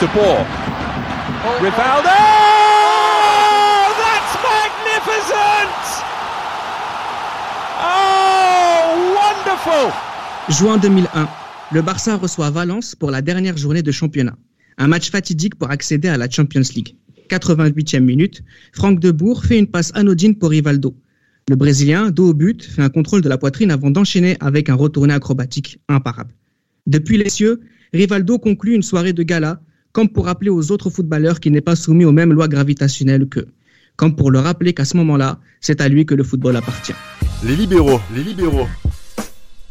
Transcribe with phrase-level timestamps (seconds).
[0.00, 0.44] De Boer.
[1.62, 2.18] Rivaldo!
[4.02, 6.04] That's magnificent!
[7.80, 9.92] Oh, wonderful!
[10.50, 11.28] Juin 2001,
[11.72, 14.36] le Barça reçoit Valence pour la dernière journée de championnat.
[14.76, 16.94] Un match fatidique pour accéder à la Champions League.
[17.30, 18.42] 88e minute,
[18.74, 20.94] Franck de Boer fait une passe anodine pour Rivaldo.
[21.48, 24.74] Le Brésilien, dos au but, fait un contrôle de la poitrine avant d'enchaîner avec un
[24.74, 26.34] retourné acrobatique imparable.
[26.86, 27.62] Depuis les cieux,
[27.94, 29.62] Rivaldo conclut une soirée de gala,
[29.96, 33.48] comme pour rappeler aux autres footballeurs qu'il n'est pas soumis aux mêmes lois gravitationnelles qu'eux.
[33.96, 36.92] Comme pour leur rappeler qu'à ce moment-là, c'est à lui que le football appartient.
[37.46, 38.68] Les libéraux, les libéraux.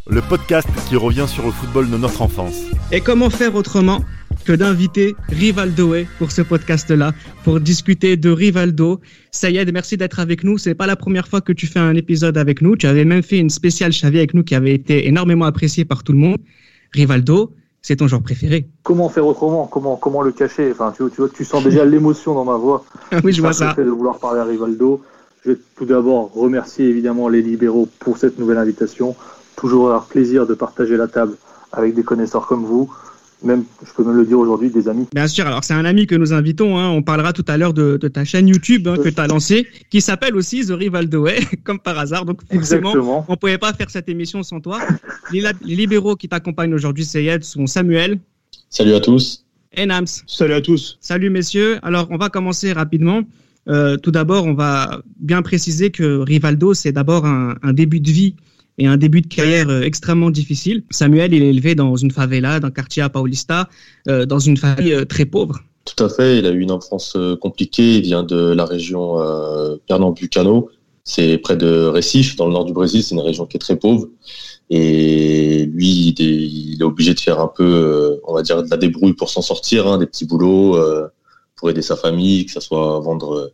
[0.09, 2.59] Le podcast qui revient sur le football de notre enfance.
[2.91, 4.03] Et comment faire autrement
[4.45, 7.13] que d'inviter Rivaldo pour ce podcast-là,
[7.43, 9.01] pour discuter de Rivaldo.
[9.29, 10.57] Sayed, merci d'être avec nous.
[10.57, 12.75] C'est pas la première fois que tu fais un épisode avec nous.
[12.75, 16.01] Tu avais même fait une spéciale Xavier avec nous qui avait été énormément appréciée par
[16.01, 16.39] tout le monde.
[16.93, 17.53] Rivaldo,
[17.85, 18.67] c'est ton genre préféré.
[18.81, 19.67] Comment faire autrement?
[19.67, 20.71] Comment, comment le cacher?
[20.71, 22.83] Enfin, tu, tu, vois, tu sens déjà l'émotion dans ma voix.
[23.23, 23.69] oui, je vois ça.
[23.69, 25.03] Le fait de vouloir parler à Rivaldo.
[25.43, 29.15] Je vais tout d'abord remercier évidemment les libéraux pour cette nouvelle invitation.
[29.55, 31.35] Toujours un plaisir de partager la table
[31.71, 32.91] avec des connaisseurs comme vous
[33.43, 35.07] même, je peux même le dire aujourd'hui, des amis.
[35.13, 36.89] Bien sûr, alors c'est un ami que nous invitons, hein.
[36.89, 40.01] on parlera tout à l'heure de, ta chaîne YouTube hein, que tu as lancée, qui
[40.01, 42.93] s'appelle aussi The Rivaldo Way, comme par hasard, donc forcément,
[43.27, 44.79] on ne pouvait pas faire cette émission sans toi.
[45.31, 48.19] Les, libéraux qui t'accompagnent aujourd'hui, Sayed, sont Samuel.
[48.69, 49.45] Salut à tous.
[49.73, 50.05] Et Nams.
[50.27, 50.97] Salut à tous.
[51.01, 53.23] Salut messieurs, alors on va commencer rapidement.
[53.67, 58.11] Euh, tout d'abord, on va bien préciser que Rivaldo, c'est d'abord un, un début de
[58.11, 58.35] vie
[58.77, 60.83] et un début de carrière euh, extrêmement difficile.
[60.89, 63.69] Samuel, il est élevé dans une favela, d'un quartier à Paulista,
[64.07, 65.59] euh, dans une famille euh, très pauvre.
[65.85, 69.75] Tout à fait, il a eu une enfance compliquée, il vient de la région euh,
[69.87, 70.69] Pernambucano,
[71.03, 73.75] c'est près de Recife, dans le nord du Brésil, c'est une région qui est très
[73.75, 74.07] pauvre.
[74.71, 79.13] Et lui, il est, obligé de faire un peu, on va dire, de la débrouille
[79.13, 80.75] pour s'en sortir, hein, des petits boulots
[81.55, 83.51] pour aider sa famille, que ce soit vendre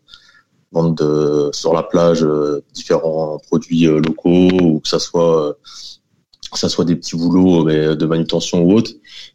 [0.71, 5.53] vendre de, sur la plage euh, différents produits euh, locaux ou que ça soit euh,
[6.53, 8.91] ça soit des petits boulots de manutention ou autre.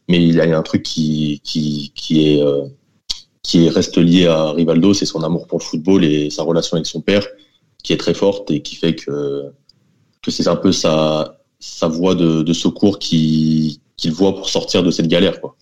[0.06, 2.44] Mais il y a un truc qui qui qui est
[3.42, 6.86] qui reste lié à Rivaldo, c'est son amour pour le football et sa relation avec
[6.86, 7.26] son père
[7.82, 9.44] qui est très forte et qui fait que
[10.20, 14.82] que c'est un peu sa sa voie de, de secours qui qu'il voit pour sortir
[14.82, 15.56] de cette galère quoi.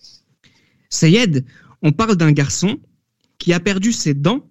[0.89, 1.45] Sayed,
[1.81, 2.79] on parle d'un garçon
[3.37, 4.41] qui a perdu ses dents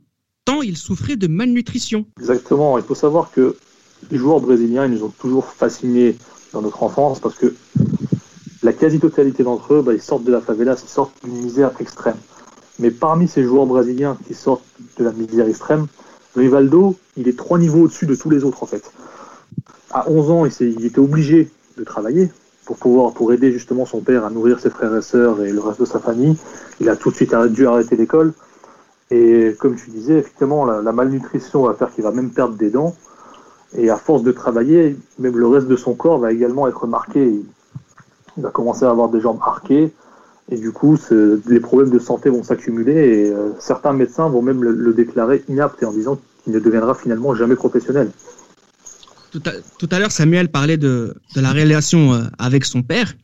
[0.44, 2.06] tant il souffrait de malnutrition.
[2.18, 3.56] Exactement, il faut savoir que
[4.10, 6.16] les joueurs brésiliens, ils nous ont toujours fascinés
[6.52, 7.54] dans notre enfance parce que
[8.62, 12.16] la quasi-totalité d'entre eux, bah, ils sortent de la favela, ils sortent d'une misère extrême.
[12.78, 14.64] Mais parmi ces joueurs brésiliens qui sortent
[14.98, 15.86] de la misère extrême,
[16.34, 18.90] Rivaldo, il est trois niveaux au-dessus de tous les autres en fait.
[19.90, 22.30] À 11 ans, il, était obligé de travailler
[22.64, 25.60] pour pouvoir pour aider justement son père à nourrir ses frères et sœurs et le
[25.60, 26.36] reste de sa famille.
[26.80, 28.32] Il a tout de suite dû arrêter l'école.
[29.14, 32.96] Et comme tu disais, effectivement, la, malnutrition va faire qu'il va même perdre des dents.
[33.76, 37.40] Et à force de travailler, même le reste de son corps va également être marqué.
[38.36, 39.92] Il va commencer à avoir des jambes arquées.
[40.50, 40.98] Et du coup,
[41.46, 42.92] les problèmes de santé vont s'accumuler.
[42.92, 47.36] Et euh, certains médecins vont même le, déclarer inapte en disant qu'il ne deviendra finalement
[47.36, 48.10] jamais professionnel.
[49.30, 53.14] Tout à, l'heure, Samuel parlait de, la relation euh, avec son père.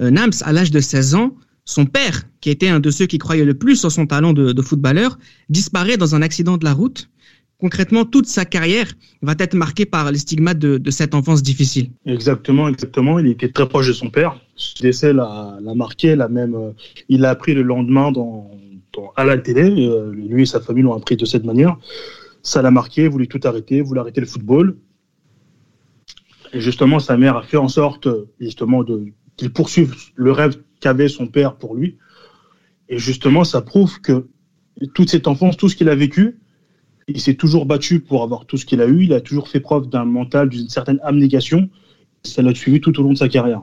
[0.00, 1.30] Euh, Nams, à l'âge de 16 ans,
[1.64, 4.62] son père, qui était un de ceux qui croyaient le plus sur son talent de,
[4.62, 5.18] footballeur,
[5.48, 7.10] disparaît dans un accident de la route.
[7.58, 8.86] Concrètement, toute sa carrière
[9.20, 11.90] va être marquée par les stigmates de, cette enfance difficile.
[12.04, 13.18] Exactement, exactement.
[13.18, 14.40] Il était très proche de son père.
[14.54, 16.70] Ce décès l'a marqué, l'a même, euh,
[17.08, 18.12] il l'a appris le lendemain
[19.16, 19.88] à la télé.
[19.88, 21.76] Euh, lui et sa famille l'ont appris de cette manière.
[22.42, 24.76] Ça l'a marqué, voulait tout arrêter, voulait arrêter le football.
[26.52, 28.06] Et justement, sa mère a fait en sorte,
[28.38, 28.84] justement,
[29.36, 31.96] qu'il poursuive le rêve qu'avait son père pour lui.
[32.88, 34.28] Et justement, ça prouve que
[34.94, 36.38] toute cette enfance, tout ce qu'il a vécu,
[37.08, 39.04] il s'est toujours battu pour avoir tout ce qu'il a eu.
[39.04, 41.68] Il a toujours fait preuve d'un mental, d'une certaine abnégation.
[42.24, 43.62] Ça l'a suivi tout au long de sa carrière.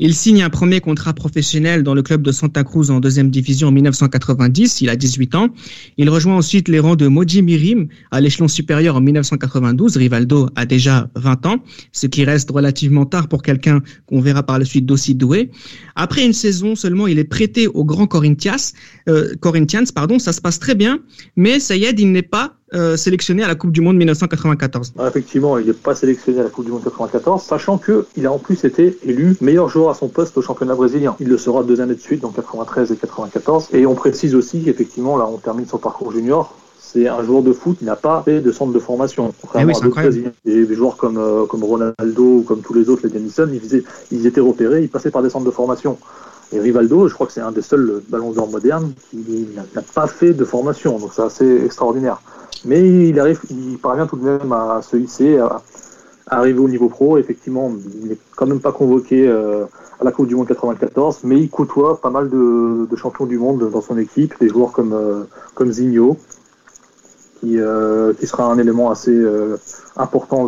[0.00, 3.68] Il signe un premier contrat professionnel dans le club de Santa Cruz en deuxième division
[3.68, 4.80] en 1990.
[4.80, 5.48] Il a 18 ans.
[5.96, 9.96] Il rejoint ensuite les rangs de Moji Mirim à l'échelon supérieur en 1992.
[9.96, 11.56] Rivaldo a déjà 20 ans,
[11.90, 15.50] ce qui reste relativement tard pour quelqu'un qu'on verra par la suite d'aussi doué.
[15.96, 18.72] Après une saison seulement, il est prêté au Grand Corinthians.
[19.08, 21.00] Euh, Corinthians, pardon, ça se passe très bien,
[21.36, 24.92] mais Sayed, il n'est pas euh, sélectionné à la Coupe du Monde 1994.
[24.98, 28.32] Ah, effectivement, il n'est pas sélectionné à la Coupe du Monde 1994, sachant qu'il a
[28.32, 31.16] en plus été élu meilleur joueur à son poste au championnat brésilien.
[31.20, 33.68] Il le sera deux années de suite, donc 93 et 94.
[33.72, 36.54] Et on précise aussi qu'effectivement, là, on termine son parcours junior.
[36.78, 39.32] C'est un joueur de foot qui n'a pas fait de centre de formation.
[39.40, 42.88] Contrairement eh oui, à d'autres Des joueurs comme, euh, comme Ronaldo ou comme tous les
[42.88, 45.98] autres, les Denison, ils, ils étaient repérés, ils passaient par des centres de formation.
[46.52, 50.06] Et Rivaldo, je crois que c'est un des seuls ballons d'or modernes qui n'a pas
[50.06, 52.22] fait de formation, donc c'est assez extraordinaire.
[52.64, 55.62] Mais il arrive, il parvient tout de même à se hisser, à,
[56.26, 57.18] arriver au niveau pro.
[57.18, 57.72] Effectivement,
[58.02, 59.64] il n'est quand même pas convoqué euh,
[60.00, 63.70] à la Coupe du Monde 94, mais il côtoie pas mal de, champions du monde
[63.70, 65.24] dans son équipe, des joueurs comme, euh,
[65.54, 66.16] comme Zinho,
[67.40, 69.56] qui, euh, qui sera un élément assez euh,
[69.98, 70.46] important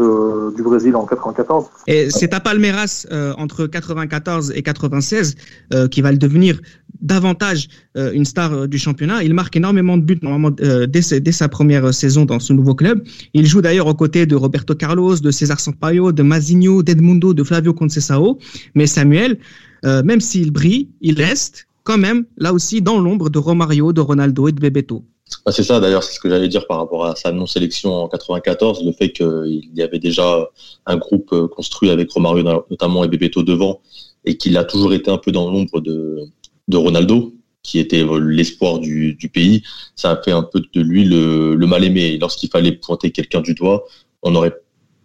[0.51, 1.67] du Brésil en 94.
[1.87, 5.35] Et c'est à Palmeiras euh, entre 94 et 96
[5.73, 6.61] euh, qui va le devenir
[7.01, 9.23] davantage euh, une star du championnat.
[9.25, 10.87] Il marque énormément de buts normalement dès,
[11.21, 13.03] dès, sa première saison dans ce nouveau club.
[13.35, 17.43] Il joue d'ailleurs aux côtés de Roberto Carlos, de César Sampaio, de Mazinho, d'Edmundo, de
[17.43, 18.39] Flavio Conceição.
[18.75, 19.39] Mais Samuel,
[19.83, 24.49] même s'il brille, il reste quand même là aussi dans l'ombre de Romario, de Ronaldo
[24.49, 25.05] et de Bebeto.
[25.47, 28.09] Ah, c'est ça, d'ailleurs, c'est ce que j'allais dire par rapport à sa non-sélection en
[28.09, 30.49] 94, le fait qu'il y avait déjà
[30.87, 33.81] un groupe euh, construit avec Romario notamment et Bebeto devant,
[34.25, 36.31] et qu'il a toujours été un peu dans l'ombre de,
[36.73, 39.63] Ronaldo, qui était euh, l'espoir du, pays.
[39.97, 42.19] Ça a fait un peu de lui le, le mal aimé.
[42.19, 43.85] Lorsqu'il fallait pointer quelqu'un du doigt,
[44.23, 44.55] on aurait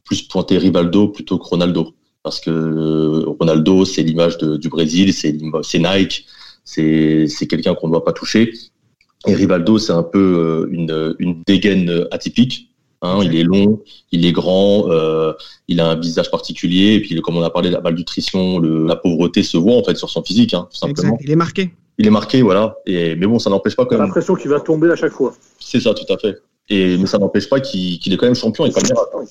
[0.04, 1.95] plus pointé Rivaldo plutôt que Ronaldo.
[2.24, 6.25] Parce que euh, Ronaldo, c'est l'image du Brésil, c'est Nike,
[6.63, 8.51] c'est quelqu'un qu'on ne doit pas toucher.
[9.27, 12.69] Et Rivaldo, c'est un peu euh, une, une dégaine atypique.
[13.01, 13.81] Hein, il est long,
[14.12, 15.33] il est grand, euh,
[15.68, 18.88] il a un visage particulier, et puis comme on a parlé de la malnutrition, le,
[18.88, 21.18] la pauvreté se voit en fait sur son physique, hein, tout simplement.
[21.22, 21.72] Il est marqué.
[21.98, 22.77] Il est marqué, voilà.
[22.86, 24.07] Et, mais bon, ça n'empêche pas quand même.
[24.07, 25.36] l'impression qu'il va tomber à chaque fois.
[25.60, 26.38] C'est ça, tout à fait.
[26.68, 28.71] Et mais ça n'empêche pas qu'il est quand même champion et,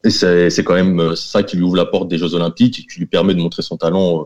[0.05, 3.00] et c'est quand même ça qui lui ouvre la porte des Jeux Olympiques et qui
[3.00, 4.25] lui permet de montrer son talent euh,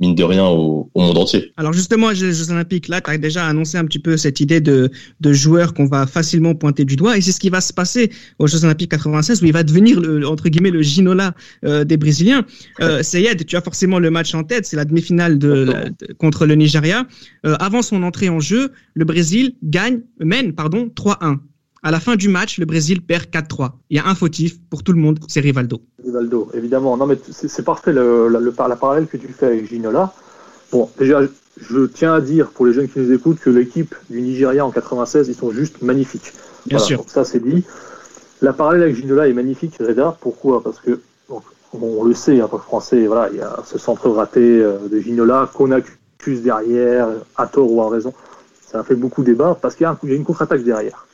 [0.00, 1.52] mine de rien au, monde entier.
[1.56, 4.60] Alors justement, les Jeux Olympiques, là, tu as déjà annoncé un petit peu cette idée
[4.60, 7.72] de, de joueur qu'on va facilement pointer du doigt, et c'est ce qui va se
[7.72, 11.84] passer aux Jeux Olympiques 96, où il va devenir, le, entre guillemets, le Ginola euh,
[11.84, 12.44] des Brésiliens.
[12.80, 16.54] Euh, Sayed, tu as forcément le match en tête, c'est la demi-finale de, contre le
[16.54, 17.06] Nigeria.
[17.46, 21.38] Euh, avant son entrée en jeu, le Brésil gagne, mène pardon, 3-1.
[21.86, 23.72] À la fin du match, le Brésil perd 4-3.
[23.90, 25.82] Il y a un fautif pour tout le monde, c'est Rivaldo.
[26.02, 26.96] Rivaldo, évidemment.
[26.96, 30.14] Non, mais c'est parfait le, le, la parallèle que tu fais avec Ginola.
[30.72, 31.20] Bon, déjà,
[31.60, 34.70] je tiens à dire pour les jeunes qui nous écoutent que l'équipe du Nigeria en
[34.70, 36.32] 96, ils sont juste magnifiques.
[36.64, 36.96] Bien sûr.
[36.96, 37.64] Donc ça, c'est dit.
[38.40, 40.16] La parallèle avec Ginola est magnifique, Reda.
[40.22, 40.62] Pourquoi?
[40.62, 40.98] Parce que,
[41.74, 44.88] on le sait, en tant que Français, voilà, il y a ce centre raté euh,
[44.90, 48.14] de Ginola qu'on accuse derrière, à tort ou à raison.
[48.66, 51.04] Ça a fait beaucoup de débat parce qu'il y a une contre-attaque derrière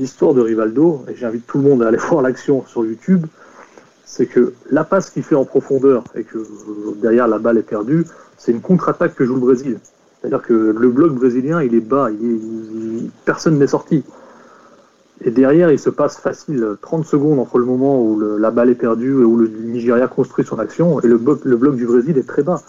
[0.00, 3.26] l'histoire de Rivaldo, et j'invite tout le monde à aller voir l'action sur YouTube,
[4.04, 6.38] c'est que la passe qu'il fait en profondeur et que
[7.00, 8.04] derrière la balle est perdue,
[8.38, 9.78] c'est une contre-attaque que joue le Brésil.
[10.20, 12.08] C'est-à-dire que le bloc brésilien, il est bas,
[13.24, 14.02] personne n'est sorti.
[15.22, 18.74] Et derrière, il se passe facile 30 secondes entre le moment où la balle est
[18.74, 21.42] perdue et où le Nigeria construit son action, et le bloc,
[21.76, 22.60] du Brésil est très bas.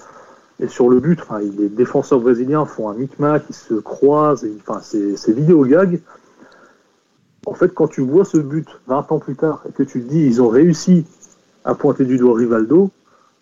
[0.60, 1.20] Et sur le but,
[1.58, 6.00] les défenseurs brésiliens font un micmac, ils se croisent, enfin, c'est vidéo gag
[7.46, 10.10] en fait, quand tu vois ce but 20 ans plus tard et que tu te
[10.10, 11.06] dis ils ont réussi
[11.66, 12.92] à pointer du doigt Rivaldo,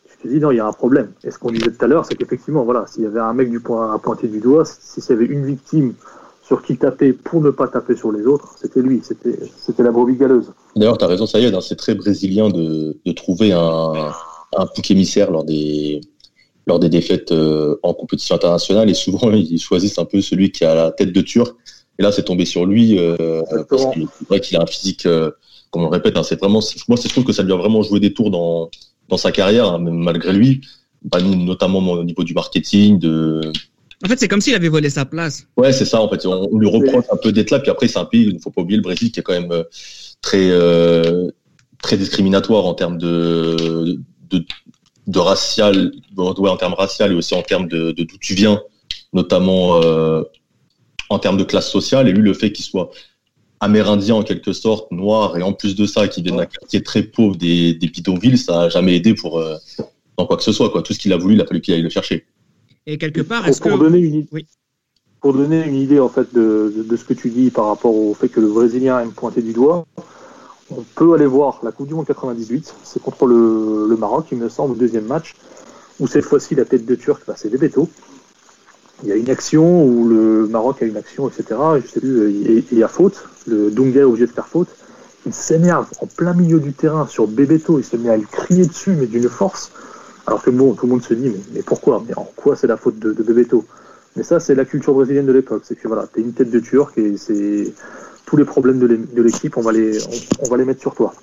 [0.10, 1.12] tu te dis non, il y a un problème.
[1.24, 3.50] Et ce qu'on disait tout à l'heure, c'est qu'effectivement, voilà, s'il y avait un mec
[3.50, 5.94] du point à pointer du doigt, si y avait une victime
[6.44, 10.16] sur qui taper pour ne pas taper sur les autres, c'était lui, c'était la brebis
[10.16, 10.52] galeuse.
[10.76, 14.12] D'ailleurs, tu as raison, ça y est, hein, c'est très brésilien de, trouver un,
[14.58, 16.02] un émissaire lors des,
[16.66, 20.66] lors des défaites euh, en compétition internationale et souvent ils choisissent un peu celui qui
[20.66, 21.56] a la tête de turc
[22.00, 25.32] et là, c'est tombé sur lui euh, parce qu'il vrai qu'il a un physique, euh,
[25.70, 26.62] comme on le répète, hein, c'est vraiment.
[26.88, 28.72] Moi, je trouve que ça lui a vraiment joué des tours dans
[29.10, 30.62] dans sa carrière, hein, même malgré lui,
[31.04, 33.42] bah, notamment au niveau du marketing, de.
[34.06, 35.46] En fait, c'est comme s'il avait volé sa place.
[35.58, 36.02] Ouais, c'est ça.
[36.02, 37.60] En fait, on, lui reproche un peu d'être là.
[37.60, 39.34] Puis après, c'est un pays, il ne faut pas oublier le Brésil, qui est quand
[39.34, 39.64] même euh,
[40.22, 41.30] très euh,
[41.84, 44.46] très discriminatoire en termes de de,
[45.08, 48.62] de racial, ouais, en termes racial et aussi en termes de d'où tu viens,
[49.12, 50.24] notamment euh,
[51.10, 52.08] en termes de classe sociale.
[52.08, 52.92] Et lui, le fait qu'il soit
[53.60, 57.04] amérindien en quelque sorte, noir, et en plus de ça, qu'il vienne d'un quartier très
[57.04, 59.56] pauvre des, des bidonvilles, ça n'a jamais aidé pour euh,
[60.18, 60.70] dans quoi que ce soit.
[60.70, 60.82] Quoi.
[60.82, 62.26] Tout ce qu'il a voulu, il a fallu qu'il aille le chercher.
[62.86, 63.78] Et quelque part, est-ce pour, que...
[63.78, 64.46] donner une idée,
[65.20, 68.14] pour donner une idée en fait de, de, ce que tu dis par rapport au
[68.14, 69.86] fait que le Brésilien aime pointer du doigt,
[70.72, 72.74] on peut aller voir la Coupe du Monde 98.
[72.84, 75.36] C'est contre le, le, Maroc, il me semble, le deuxième match,
[76.00, 77.90] où cette fois-ci la tête de Turc, bah, c'est Bebeto
[79.04, 81.60] il y a une action où le Maroc a une action, etc.
[81.84, 83.28] Je sais plus, il y a faute.
[83.48, 84.70] Le Dunga est obligé de faire faute.
[85.26, 87.80] Il s'énerve en plein milieu du terrain sur Bebeto.
[87.80, 89.72] Il se met à le crier dessus, mais d'une force.
[90.28, 92.04] Alors que bon, tout le monde se dit, mais, pourquoi?
[92.08, 93.66] Mais en quoi c'est la faute de, de Bebeto?
[94.16, 95.64] Mais ça, c'est la culture brésilienne de l'époque.
[95.66, 97.74] C'est que voilà, t'es une tête de Turc et c'est
[98.30, 99.98] tous les problèmes de l'équipe, on va les,
[100.40, 101.16] on, va les mettre sur toi.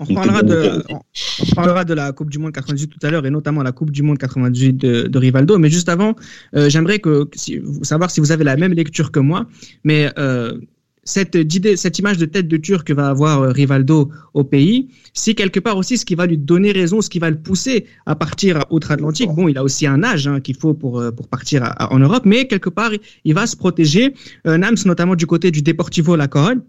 [0.00, 3.30] On parlera, de, on parlera de la Coupe du Monde 98 tout à l'heure et
[3.30, 5.58] notamment la Coupe du Monde 98 de, de Rivaldo.
[5.58, 6.14] Mais juste avant,
[6.56, 9.46] euh, j'aimerais que, si, savoir si vous avez la même lecture que moi.
[9.84, 10.58] Mais euh,
[11.04, 14.88] cette, idée, cette image de tête de Turc que va avoir euh, Rivaldo au pays,
[15.12, 17.86] si quelque part aussi ce qui va lui donner raison, ce qui va le pousser
[18.06, 19.30] à partir outre-Atlantique.
[19.30, 22.48] Bon, il a aussi un âge hein, qu'il faut pour, pour partir en Europe, mais
[22.48, 22.90] quelque part,
[23.24, 24.14] il va se protéger.
[24.44, 26.60] Nams, notamment du côté du Deportivo La Corogne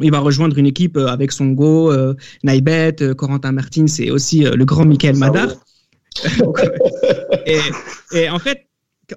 [0.00, 4.10] il va rejoindre une équipe euh, avec son go, euh, Naibet, euh, Corentin Martins et
[4.10, 5.48] aussi le grand Michael Madar.
[7.46, 8.66] et, en fait,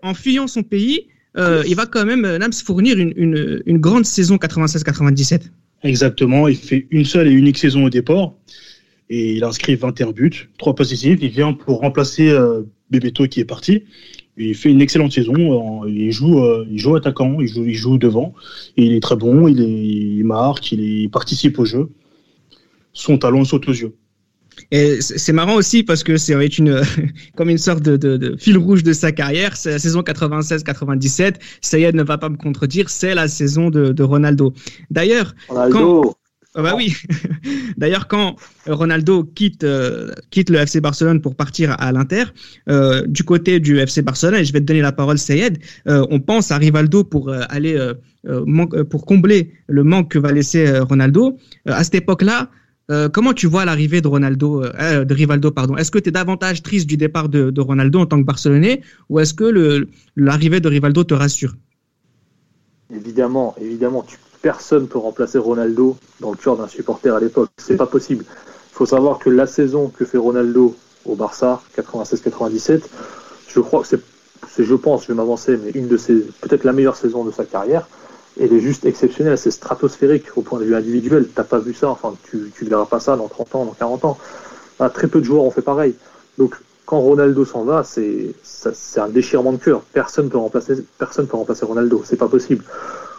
[0.02, 4.38] en fuyant son pays, il va quand même Nams fournir une, une, une grande saison
[4.38, 5.42] 96-97.
[5.84, 8.34] Exactement, il fait une seule et unique saison au départ
[9.12, 11.20] et il inscrit 21 buts, 3 passes décisives.
[11.22, 12.36] Il vient pour remplacer
[12.90, 13.84] Bebeto qui est parti
[14.38, 15.86] il fait une excellente saison.
[15.86, 18.34] Il joue, euh, il joue attaquant, il joue, il joue devant.
[18.76, 21.90] il est très bon, il, est, marque, il, participe au jeu.
[22.94, 23.96] Son talent saute aux yeux.
[24.72, 26.82] Et c'est marrant aussi parce que c'est une
[27.36, 29.56] comme une sorte de, fil rouge de sa carrière.
[29.56, 31.36] C'est la saison 96-97.
[31.62, 32.90] Sayed ne va pas me contredire.
[32.90, 34.54] C'est la saison de, Ronaldo.
[34.90, 36.16] D'ailleurs, quand
[36.58, 36.96] ah bah oui.
[37.78, 38.36] D'ailleurs, quand
[38.66, 42.24] Ronaldo quitte, euh, quitte le FC Barcelone pour partir à l'Inter,
[42.68, 46.04] euh, du côté du FC Barcelone, et je vais te donner la parole, Sayed, euh,
[46.10, 47.78] on pense à Rivaldo pour aller
[48.90, 51.38] pour combler le manque que va laisser Ronaldo.
[51.68, 52.50] à cette époque-là,
[53.14, 55.78] comment tu vois l'arrivée de Ronaldo, de Rivaldo, pardon?
[55.78, 59.20] Est-ce que tu es davantage triste du départ de, Ronaldo en tant que Barcelonais, ou
[59.20, 61.56] est-ce que l'arrivée de Rivaldo te rassure?
[62.94, 64.04] Évidemment, évidemment,
[64.48, 67.50] personne peut remplacer Ronaldo dans le cœur d'un supporter à l'époque.
[67.58, 68.24] C'est pas possible.
[68.30, 70.74] Il faut savoir que la saison que fait Ronaldo
[71.04, 72.84] au Barça, 96-97,
[73.50, 74.00] je crois que c'est,
[74.58, 77.44] je pense, je vais m'avancer, mais une de ses, peut-être la meilleure saison de sa
[77.44, 77.90] carrière.
[78.40, 81.28] Elle est juste exceptionnelle, c'est stratosphérique au point de vue individuel.
[81.28, 84.06] T'as pas vu ça, enfin, tu, ne verras pas ça dans 30 ans, dans 40
[84.06, 84.18] ans.
[84.80, 85.94] Ah, très peu de joueurs ont fait pareil.
[86.38, 89.82] Donc, quand Ronaldo s'en va, c'est, c'est un déchirement de cœur.
[89.92, 92.02] Personne peut remplacer, personne peut remplacer Ronaldo.
[92.06, 92.64] C'est pas possible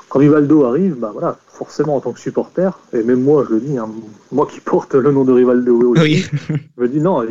[0.08, 3.60] quand Rivaldo arrive, bah voilà, forcément en tant que supporter, et même moi je le
[3.60, 3.88] dis, hein,
[4.32, 6.26] moi qui porte le nom de Rivaldo oui.
[6.48, 7.24] je me dis non,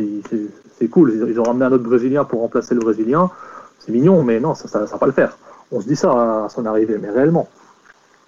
[0.78, 3.30] c'est cool, ils ont ramené un autre Brésilien pour remplacer le Brésilien,
[3.78, 5.36] c'est mignon, mais non, ça ne va pas le faire.
[5.72, 7.48] On se dit ça à son arrivée, mais réellement.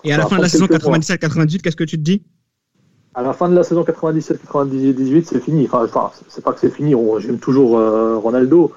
[0.04, 2.22] Et à la fin de la saison 97-98, qu'est-ce que tu te dis?
[3.14, 5.68] À la fin de la saison 97-98, c'est fini.
[5.70, 5.86] Enfin,
[6.28, 8.72] c'est pas que c'est fini, j'aime toujours euh, Ronaldo,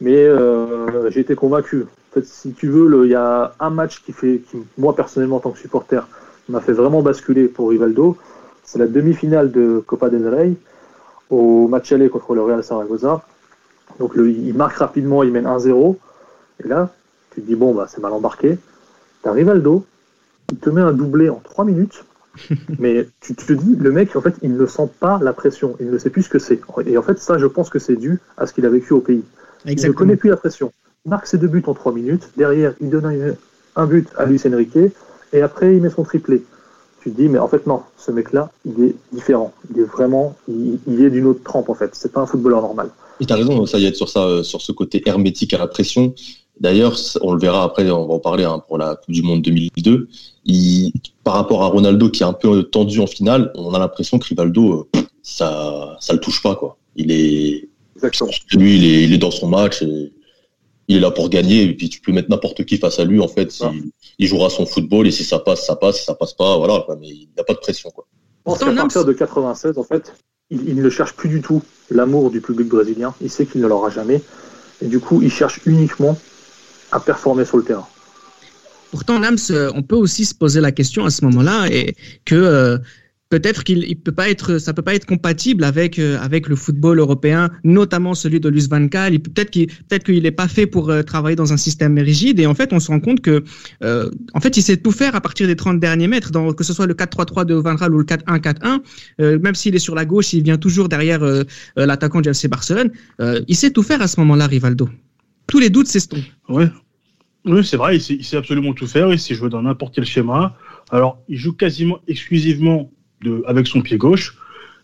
[0.00, 1.86] mais euh, j'ai été convaincu
[2.24, 5.50] si tu veux, il y a un match qui fait, qui, moi personnellement en tant
[5.50, 6.06] que supporter,
[6.48, 8.16] m'a fait vraiment basculer pour Rivaldo.
[8.64, 10.54] C'est la demi-finale de Copa del Rey
[11.30, 13.22] au match aller contre le Real Saragossa.
[13.98, 15.96] Donc il marque rapidement, il mène 1-0.
[16.64, 16.90] Et là,
[17.30, 18.58] tu te dis, bon, bah, c'est mal embarqué.
[19.22, 19.84] T'as Rivaldo,
[20.50, 22.04] il te met un doublé en 3 minutes.
[22.78, 25.76] mais tu, te dis, le mec, en fait, il ne sent pas la pression.
[25.80, 26.60] Il ne sait plus ce que c'est.
[26.86, 29.00] Et en fait, ça, je pense que c'est dû à ce qu'il a vécu au
[29.00, 29.24] pays.
[29.64, 30.72] Il ne connaît plus la pression
[31.06, 32.30] marque ses deux buts en trois minutes.
[32.36, 33.36] Derrière, il donne
[33.76, 34.78] un but à Luis Enrique.
[35.32, 36.44] Et après, il met son triplé.
[37.00, 39.52] Tu te dis, mais en fait, non, ce mec-là, il est différent.
[39.72, 41.90] Il est vraiment, il, est d'une autre trempe, en fait.
[41.94, 42.90] C'est pas un footballeur normal.
[43.20, 45.66] Et as raison, ça y est, sur ça, euh, sur ce côté hermétique à la
[45.66, 46.14] pression.
[46.60, 49.42] D'ailleurs, on le verra après, on va en parler hein, pour la Coupe du Monde
[49.42, 50.08] 2002.
[50.46, 54.18] Il, par rapport à Ronaldo qui est un peu tendu en finale, on a l'impression
[54.18, 56.76] que Rivaldo, euh, ça, ça le touche pas, quoi.
[56.96, 58.30] Il est, Exactement.
[58.52, 60.12] lui, il est, il est dans son match et
[60.88, 63.20] il est là pour gagner et puis tu peux mettre n'importe qui face à lui
[63.20, 63.62] en fait
[64.18, 66.84] il, jouera son football et si ça passe ça passe si ça passe pas voilà
[67.00, 68.06] mais il n'a pas de pression quoi.
[68.58, 70.14] qu'à partir de 96 en fait
[70.50, 73.90] il, ne cherche plus du tout l'amour du public brésilien il sait qu'il ne l'aura
[73.90, 74.22] jamais
[74.80, 76.16] et du coup il cherche uniquement
[76.92, 77.86] à performer sur le terrain.
[78.90, 79.38] Pourtant, Nams,
[79.74, 82.78] on peut aussi se poser la question à ce moment-là et que euh,
[83.28, 86.98] peut-être qu'il peut pas être, ça peut pas être compatible avec euh, avec le football
[86.98, 89.18] européen, notamment celui de Luis Van Gaal.
[89.18, 92.38] Peut-être qu'il peut-être qu'il n'est pas fait pour euh, travailler dans un système rigide.
[92.40, 93.42] Et en fait, on se rend compte que
[93.82, 96.72] euh, en fait, il sait tout faire à partir des 30 derniers mètres, que ce
[96.72, 99.38] soit le 4-3-3 de Van Gaal ou le 4-1-4-1.
[99.38, 101.20] même s'il est sur la gauche, il vient toujours derrière
[101.76, 102.90] l'attaquant du FC Barcelone.
[103.20, 104.88] il sait tout faire à ce moment-là, Rivaldo.
[105.46, 106.20] Tous les doutes s'estompent.
[106.48, 106.68] Ouais.
[107.44, 109.94] Oui, c'est vrai, il sait, il sait, absolument tout faire, il sait jouer dans n'importe
[109.94, 110.56] quel schéma.
[110.90, 112.90] Alors, il joue quasiment exclusivement
[113.46, 114.36] avec son pied gauche,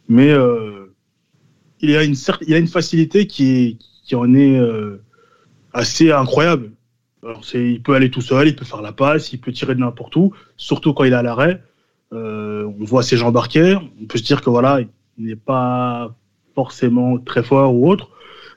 [0.08, 0.92] mais euh,
[1.80, 2.14] il, a une
[2.46, 5.02] il a une facilité qui, qui en est euh,
[5.72, 6.70] assez incroyable.
[7.22, 9.80] Alors il peut aller tout seul, il peut faire la passe, il peut tirer de
[9.80, 11.62] n'importe où, surtout quand il est à l'arrêt.
[12.12, 16.14] Euh, on voit ses jambes arquées, on peut se dire que voilà, il n'est pas
[16.54, 18.10] forcément très fort ou autre,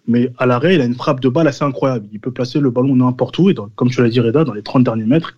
[0.08, 2.08] mais à l'arrêt, il a une frappe de balle assez incroyable.
[2.12, 4.63] Il peut placer le ballon n'importe où, et comme tu l'as dit, Reda, dans les
[4.63, 5.38] 30 derniers mètres,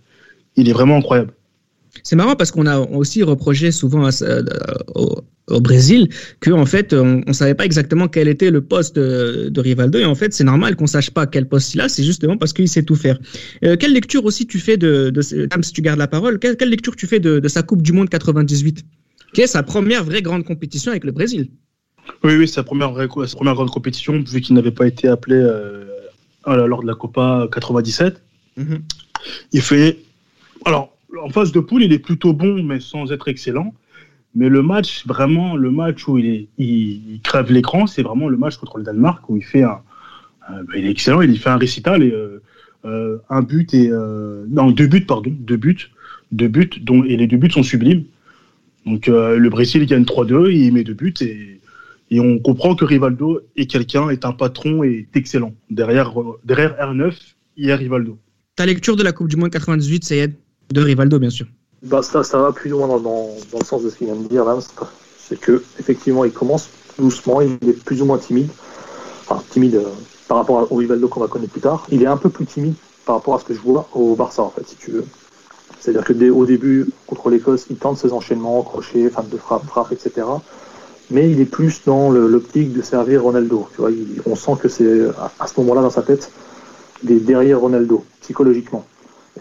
[0.56, 1.34] il est vraiment incroyable.
[2.04, 4.42] C'est marrant parce qu'on a aussi reproché souvent euh,
[4.96, 6.10] au, Brésil
[6.42, 10.04] que en fait on, ne savait pas exactement quel était le poste de, Rivaldo et
[10.04, 12.68] en fait c'est normal qu'on sache pas quel poste il a, c'est justement parce qu'il
[12.68, 13.18] sait tout faire.
[13.64, 16.98] Euh, quelle lecture aussi tu fais de, de si tu gardes la parole, quelle, lecture
[16.98, 18.84] tu fais de, sa Coupe du Monde 98,
[19.34, 21.50] qui est sa première vraie grande compétition avec le Brésil?
[22.24, 25.36] Oui, oui, sa première vraie, sa première grande compétition vu qu'il n'avait pas été appelé
[25.36, 25.86] euh,
[26.46, 28.22] lors de la Copa 97.
[28.58, 28.80] Mhm.
[29.54, 30.00] Il fait
[30.66, 33.74] alors en phase de poule, il est plutôt bon, mais sans être excellent.
[34.36, 38.78] Mais le match, vraiment, le match où il, crève l'écran, c'est vraiment le match contre
[38.78, 39.82] le Danemark où il fait un.
[40.50, 42.42] Euh, bah, il est excellent, il fait un récital et euh,
[42.86, 43.90] euh, un but et.
[43.90, 45.90] non, deux buts, pardon, deux buts.
[46.34, 48.04] Deux buts, dont, et les deux buts sont sublimes.
[48.86, 51.60] Donc le Brésil gagne 3-2, il met deux buts et,
[52.12, 55.54] et on comprend que Rivaldo est quelqu'un, est un patron et est excellent.
[55.70, 57.14] Derrière, derrière R9,
[57.58, 58.18] il y a Rivaldo.
[58.56, 60.34] Ta lecture de la Coupe du Monde 98, Sayed?
[60.72, 61.48] De Rivaldo, bien sûr.
[61.84, 64.28] Bah, ça, ça va plus ou moins dans, le sens de ce qu'il vient de
[64.28, 64.58] dire, là.
[65.20, 68.50] C'est que effectivement, il commence doucement, il est plus ou moins timide.
[69.28, 69.84] Enfin, timide euh,
[70.28, 71.86] par rapport au Rivaldo qu'on va connaître plus tard.
[71.92, 74.42] Il est un peu plus timide par rapport à ce que je vois au Barça,
[74.42, 75.06] en fait, si tu veux.
[75.80, 79.66] C'est-à-dire que dès, au début, contre l'Écosse, il tente ses enchaînements, crochets, fin de frappe,
[79.66, 80.26] frappe, etc.
[81.12, 83.68] Mais il est plus dans l'optique de servir Ronaldo.
[83.74, 83.92] Tu vois,
[84.26, 85.06] on sent que c'est
[85.40, 86.32] à ce moment-là dans sa tête,
[87.04, 88.86] il est derrière Ronaldo, psychologiquement.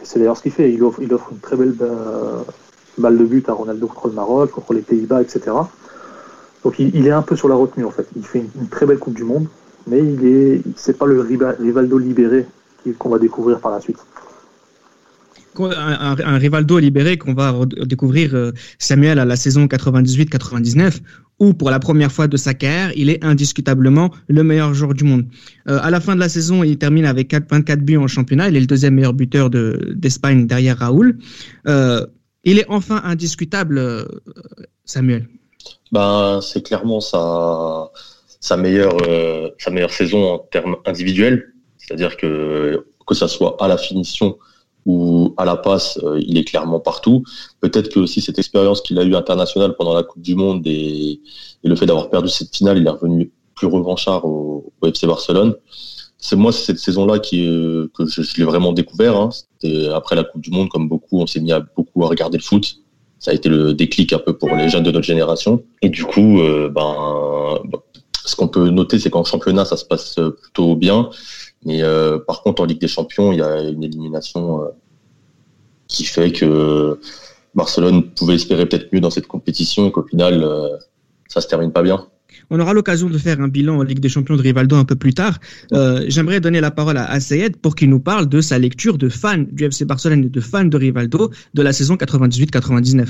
[0.03, 0.73] C'est d'ailleurs ce qu'il fait.
[0.73, 2.43] Il offre, une très belle euh,
[2.99, 5.41] balle de but à Ronaldo contre le Maroc, contre les Pays-Bas, etc.
[6.65, 8.07] Donc il, est un peu sur la retenue en fait.
[8.17, 9.47] Il fait une, très belle Coupe du Monde,
[9.87, 12.47] mais il est, c'est pas le Rivaldo libéré
[12.99, 13.99] qu'on va découvrir par la suite
[15.65, 21.01] un, Rivaldo libéré qu'on va découvrir euh, Samuel à la saison 98-99
[21.39, 25.05] où pour la première fois de sa carrière, il est indiscutablement le meilleur joueur du
[25.05, 25.27] monde.
[25.69, 28.49] Euh, à la fin de la saison, il termine avec 4, 24 buts en championnat.
[28.49, 31.19] Il est le deuxième meilleur buteur d'Espagne derrière Raoul.
[31.67, 32.07] Euh,
[32.45, 34.07] il est enfin indiscutable,
[34.85, 35.29] Samuel.
[35.93, 37.91] Ben, c'est clairement sa,
[38.41, 38.97] sa, meilleure,
[39.59, 41.53] sa meilleure saison en termes individuels.
[41.77, 44.39] C'est-à-dire que que ça soit à la finition
[44.87, 47.25] où à la passe, euh, il est clairement partout.
[47.61, 51.21] Peut-être que aussi cette expérience qu'il a eue internationale pendant la Coupe du Monde et,
[51.65, 55.57] le fait d'avoir perdu cette finale, il est revenu plus revanchard au, FC Barcelone.
[56.17, 57.43] C'est moi, c'est cette saison-là qui,
[57.93, 59.17] que je, l'ai vraiment découvert.
[59.17, 59.31] Hein.
[59.93, 62.43] après la Coupe du Monde, comme beaucoup, on s'est mis à beaucoup à regarder le
[62.45, 62.77] foot.
[63.19, 65.65] Ça a été le déclic un peu pour les jeunes de notre génération.
[65.83, 67.59] Et du coup, euh, ben,
[68.25, 71.11] ce qu'on peut noter, c'est qu'en championnat, ça se passe plutôt bien.
[71.67, 74.69] Mais euh, par contre, en Ligue des Champions, il y a une élimination euh,
[75.89, 76.99] qui fait que
[77.57, 80.69] Barcelone pouvait espérer peut-être mieux dans cette compétition et qu'au final, euh,
[81.29, 82.07] ça se termine pas bien.
[82.51, 84.95] On aura l'occasion de faire un bilan en Ligue des Champions de Rivaldo un peu
[84.95, 85.39] plus tard.
[86.07, 89.47] J'aimerais donner la parole à, Sayed pour qu'il nous parle de sa lecture de fan
[89.47, 93.09] du FC Barcelone et de fan de Rivaldo de la saison 98-99.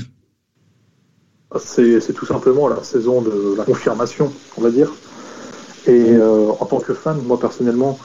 [1.59, 4.91] C'est tout simplement la saison de la confirmation, on va dire.
[5.85, 7.99] Et en tant que fan, moi personnellement,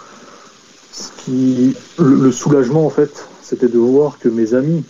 [1.19, 4.85] qui, le, soulagement en fait, c'était de voir que mes amis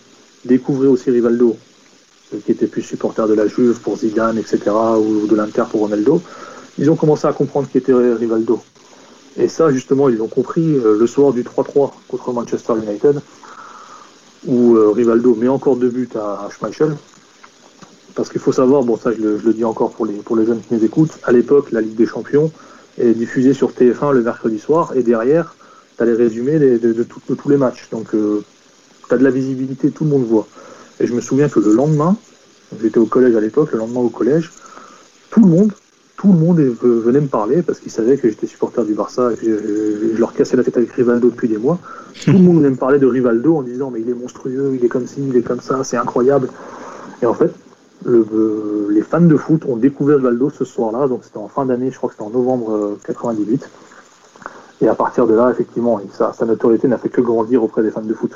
[0.45, 1.57] découvraient aussi Rivaldo,
[2.31, 4.61] ceux qui étaient plus supporters de la Juve pour Zidane, etc.,
[4.99, 6.21] ou de l'Inter pour Ronaldo,
[6.79, 8.61] ils ont commencé à comprendre qui était Rivaldo.
[9.37, 13.21] Et ça, justement, ils l'ont compris euh, le soir du 3-3 contre Manchester United,
[14.47, 16.97] où euh, Rivaldo met encore deux buts à, Schmeichel.
[18.15, 20.61] Parce qu'il faut savoir, bon ça je le, dis encore pour les, pour les jeunes
[20.61, 22.53] qui nous écoutent, à l'époque la Ligue des Champions
[22.99, 25.55] est diffusée sur TF1 le mercredi soir, et derrière,
[25.97, 27.89] tu as les résumés de, tous les matchs.
[27.91, 28.43] Donc, euh,
[29.09, 30.47] tu as de la visibilité, tout le monde voit.
[31.01, 32.17] Et je me souviens que le lendemain,
[32.81, 34.51] j'étais au collège à l'époque, le lendemain au collège,
[35.31, 35.73] tout le monde,
[36.17, 39.37] tout le monde venait me parler parce qu'ils savaient que j'étais supporter du Barça et
[39.37, 41.79] que je, leur cassais la tête avec Rivaldo depuis des mois.
[42.25, 44.85] Tout le monde venait me parler de Rivaldo en disant mais il est monstrueux, il
[44.85, 46.49] est comme ci, il est comme ça, c'est incroyable.
[47.23, 47.51] Et en fait,
[48.07, 51.97] les fans de foot ont découvert Rivaldo ce soir-là, donc c'était en fin d'année, je
[51.97, 53.69] crois que c'était en novembre 98.
[54.83, 58.03] Et à partir de là, effectivement, sa notoriété n'a fait que grandir auprès des fans
[58.03, 58.33] de foot.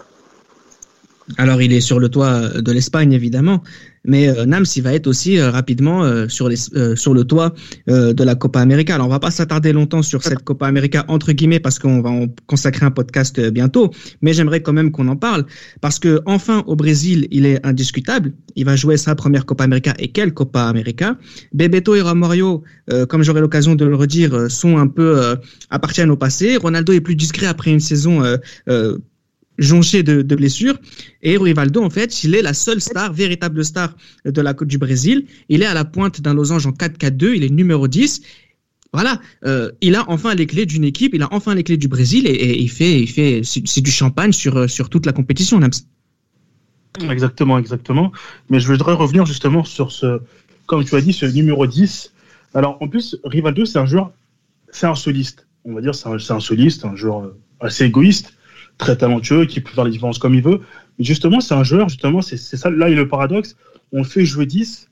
[1.38, 3.62] Alors, il est sur le toit de l'Espagne, évidemment,
[4.06, 7.54] mais euh, Nams, il va être aussi euh, rapidement euh, sur le toit
[7.88, 8.94] de la Copa América.
[8.94, 12.10] Alors, on va pas s'attarder longtemps sur cette Copa América, entre guillemets, parce qu'on va
[12.10, 13.90] en consacrer un podcast bientôt,
[14.22, 15.44] mais j'aimerais quand même qu'on en parle,
[15.80, 18.32] parce que enfin, au Brésil, il est indiscutable.
[18.54, 21.18] Il va jouer sa première Copa América, et quelle Copa América?
[21.52, 22.62] Bebeto et Romario,
[23.08, 25.36] comme j'aurai l'occasion de le redire, sont un peu
[25.70, 26.56] appartiennent au passé.
[26.56, 28.22] Ronaldo est plus discret après une saison
[29.58, 30.78] jonché de, blessures.
[31.22, 34.78] Et Rivaldo, en fait, il est la seule star, véritable star de la Côte du
[34.78, 35.26] Brésil.
[35.48, 38.22] Il est à la pointe d'un losange en 4-4-2, il est numéro 10.
[38.92, 41.88] Voilà, euh, il a enfin les clés d'une équipe, il a enfin les clés du
[41.88, 45.60] Brésil et, il fait, il fait, c'est du champagne sur, sur toute la compétition.
[47.10, 48.12] Exactement, exactement.
[48.48, 50.20] Mais je voudrais revenir justement sur ce,
[50.66, 52.12] comme tu as dit, ce numéro 10.
[52.54, 54.12] Alors, en plus, Rivaldo, c'est un joueur,
[54.70, 55.46] c'est un soliste.
[55.64, 58.35] On va dire, c'est un, un, soliste, un joueur assez égoïste,
[58.78, 60.60] très talentueux, qui peut faire la différence comme il veut.
[60.98, 63.56] Mais justement, c'est un joueur, justement, c'est ça, là, il y a le paradoxe.
[63.92, 64.88] On le fait jouer 10,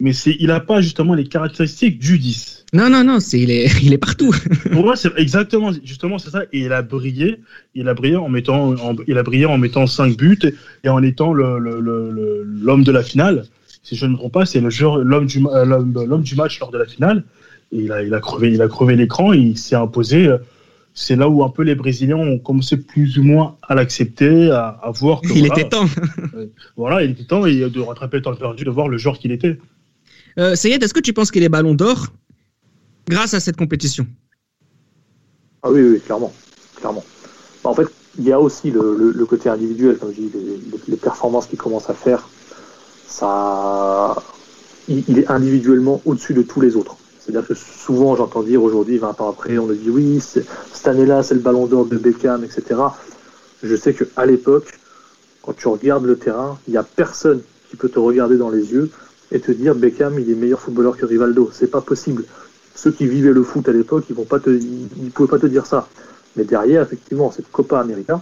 [0.00, 2.66] mais c'est, il n'a pas justement les caractéristiques du 10.
[2.72, 4.34] Non, non, non, c'est, il, est, il est partout.
[4.72, 6.42] Pour moi, c'est exactement, justement, c'est ça.
[6.52, 7.40] Et il a brillé,
[7.74, 10.38] il a brillé en mettant, en, il a brillé en mettant 5 buts
[10.84, 13.44] et en étant le, le, le, l'homme de la finale.
[13.82, 16.60] Si je ne me trompe pas, c'est le joueur, l'homme du, l'homme, l'homme du match
[16.60, 17.24] lors de la finale.
[17.72, 20.28] Et il a, il a crevé, il a crevé l'écran, il s'est imposé.
[21.02, 24.78] C'est là où un peu les Brésiliens ont commencé plus ou moins à l'accepter, à,
[24.82, 25.28] à voir que.
[25.34, 25.86] Il voilà, était temps.
[26.76, 29.32] voilà, il était temps et de rattraper le temps perdu, de voir le joueur qu'il
[29.32, 29.58] était.
[30.38, 32.08] Euh, Sayed, est-ce que tu penses qu'il est ballon d'or
[33.08, 34.06] grâce à cette compétition?
[35.62, 36.34] Ah oui, oui, clairement.
[36.76, 37.02] clairement.
[37.64, 37.86] En fait,
[38.18, 41.46] il y a aussi le, le, le côté individuel, comme je dis, les, les, performances
[41.46, 42.28] qu'il commence à faire.
[43.06, 44.16] Ça,
[44.86, 46.96] il, il est individuellement au-dessus de tous les autres.
[47.30, 51.22] C'est-à-dire que souvent, j'entends dire aujourd'hui, 20 ans après, on me dit oui, cette année-là,
[51.22, 52.80] c'est le ballon d'or de Beckham, etc.
[53.62, 54.78] Je sais qu'à l'époque,
[55.42, 58.72] quand tu regardes le terrain, il n'y a personne qui peut te regarder dans les
[58.72, 58.90] yeux
[59.30, 61.50] et te dire Beckham, il est meilleur footballeur que Rivaldo.
[61.52, 62.24] C'est pas possible.
[62.74, 65.88] Ceux qui vivaient le foot à l'époque, ils ne pouvaient pas te dire ça.
[66.34, 68.20] Mais derrière, effectivement, cette Copa América,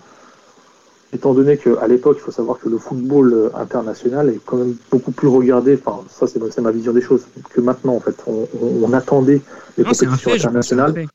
[1.12, 5.10] étant donné qu'à l'époque, il faut savoir que le football international est quand même beaucoup
[5.10, 8.16] plus regardé, enfin, ça c'est ma vision des choses, que maintenant en fait.
[8.26, 9.40] On, on, on attendait
[9.76, 11.06] les non, compétitions fait, internationales.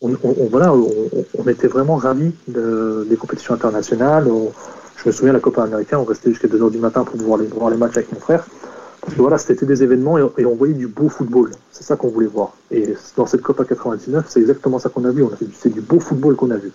[0.00, 4.26] On, on, voilà, on, était vraiment ravis de, des compétitions internationales.
[4.96, 7.46] je me souviens, la Copa Américaine, on restait jusqu'à 2h du matin pour pouvoir les,
[7.46, 8.44] voir les matchs avec mon frère.
[9.00, 11.50] Parce que voilà, c'était des événements et, et, on voyait du beau football.
[11.72, 12.52] C'est ça qu'on voulait voir.
[12.70, 15.24] Et dans cette Copa 99, c'est exactement ça qu'on a vu.
[15.54, 16.72] C'est du beau football qu'on a vu.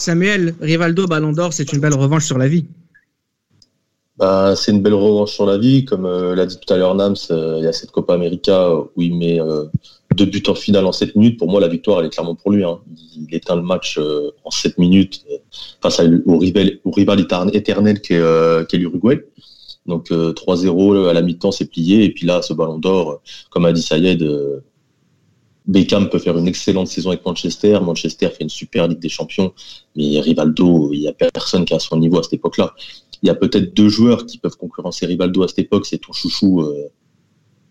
[0.00, 2.64] Samuel, Rivaldo, Ballon d'Or, c'est une belle revanche sur la vie.
[4.16, 5.84] Bah, c'est une belle revanche sur la vie.
[5.84, 8.72] Comme euh, l'a dit tout à l'heure Nams, euh, il y a cette Copa América
[8.74, 9.66] où il met euh,
[10.16, 11.38] deux buts en finale en 7 minutes.
[11.38, 12.64] Pour moi, la victoire, elle est clairement pour lui.
[12.64, 12.78] Hein.
[13.14, 14.00] Il éteint le match
[14.42, 15.22] en 7 minutes
[15.82, 17.20] face au, rival,
[17.52, 19.26] éternel qu'est qu l'Uruguay.
[19.84, 22.04] Donc 3-0 à la mi-temps, c'est plié.
[22.04, 24.26] Et puis là, ce ballon d'or, comme a dit Sayed,
[25.70, 27.78] Beckham peut faire une excellente saison avec Manchester.
[27.80, 29.52] Manchester fait une super Ligue des Champions.
[29.94, 32.74] Mais Rivaldo, il n'y a personne qui a son niveau à cette époque-là.
[33.22, 35.86] Il y a peut-être deux joueurs qui peuvent concurrencer Rivaldo à cette époque.
[35.86, 36.88] C'est ton chouchou euh,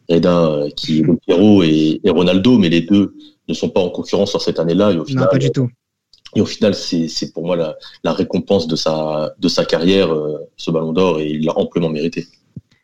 [0.10, 2.58] Reda, qui est Piero et, et, Ronaldo.
[2.58, 3.16] Mais les deux
[3.50, 4.94] ne sont pas en concurrence sur cette année-là.
[4.94, 5.70] Et au final, non, pas du tout.
[6.36, 10.38] Et au final, c'est pour moi la, la, récompense de sa, de sa carrière, euh,
[10.56, 12.28] ce ballon d'or, et il l'a amplement mérité.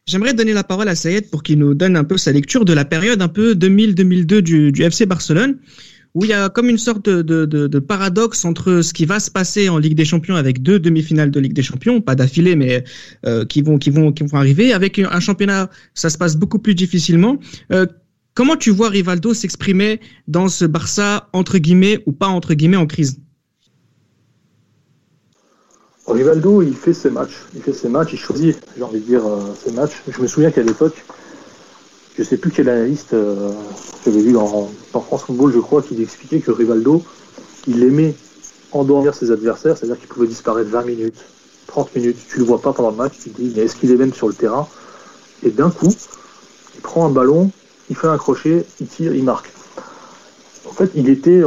[0.08, 2.74] J'aimerais donner la parole à Sayed pour qu'il nous donne un peu sa lecture de
[2.74, 5.58] la période un peu 2000-2002 du, du, FC Barcelone,
[6.14, 9.20] où il y a comme une sorte de, de, de, paradoxe entre ce qui va
[9.20, 12.56] se passer en Ligue des Champions avec deux demi-finales de Ligue des Champions, pas d'affilée,
[12.56, 12.84] mais
[13.26, 16.60] euh, qui vont qui vont qui vont arriver, avec un championnat, ça se passe beaucoup
[16.60, 17.40] plus difficilement.
[17.72, 17.88] Euh,
[18.36, 22.86] comment tu vois Rivaldo s'exprimer dans ce Barça entre guillemets ou pas entre guillemets en
[22.86, 23.20] crise?
[26.08, 27.46] Rivaldo, il fait ses matchs.
[27.56, 30.04] Il fait ses matchs, il choisit, j'ai envie de dire, euh, ses matchs.
[30.08, 31.04] Je me souviens qu'à l'époque,
[32.16, 33.50] je ne sais plus quel analyste euh,
[34.06, 37.04] j'avais vu dans, dans, France Football, je crois, qui expliquait que Rivaldo,
[37.68, 38.14] il aimait
[38.72, 41.26] endormir ses adversaires, c'est-à-dire qu'il pouvait disparaître 20 minutes,
[41.68, 42.18] 30 minutes.
[42.30, 44.14] Tu le vois pas pendant le match, tu te dis, mais est-ce qu'il est même
[44.14, 44.68] sur le terrain?
[45.44, 45.92] Et d'un coup,
[46.76, 47.50] il prend un ballon,
[47.90, 49.52] il fait un crochet, il tire, il marque.
[50.68, 51.42] En fait, il était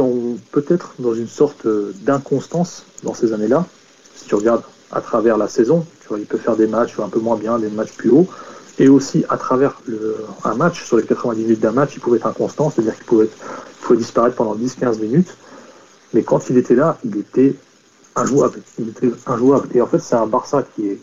[0.51, 1.67] peut-être dans une sorte
[2.01, 3.65] d'inconstance dans ces années-là,
[4.19, 5.85] si tu regardes à travers la saison,
[6.17, 8.27] il peut faire des matchs un peu moins bien, des matchs plus hauts,
[8.77, 9.81] et aussi à travers
[10.43, 13.29] un match, sur les 90 minutes d'un match, il pouvait être inconstant, c'est-à-dire qu'il pouvait,
[13.97, 15.35] disparaître pendant 10-15 minutes,
[16.13, 17.55] mais quand il était là, il était
[18.15, 18.61] injouable.
[18.77, 18.93] Il.
[19.73, 20.99] Et en fait, c'est un Barça qui est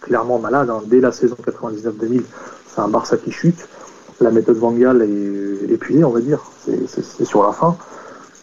[0.00, 0.70] clairement malade.
[0.70, 0.82] Hein.
[0.86, 2.22] Dès la saison 99-2000,
[2.68, 3.68] c'est un Barça qui chute.
[4.20, 6.40] La méthode Van Gaal est épuisée, on va dire.
[6.86, 7.76] C'est sur la fin.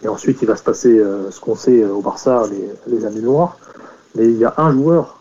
[0.04, 3.22] Et ensuite, il va se passer euh, ce qu'on sait au Barça, les, les années
[3.22, 3.58] noires.
[4.15, 5.19] Mais il y a un joueur